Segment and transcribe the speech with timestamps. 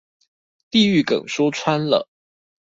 [0.71, 2.09] 地獄梗說穿了